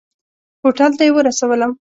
هوټل 0.61 0.91
ته 0.97 1.03
یې 1.07 1.11
ورسولم. 1.15 1.71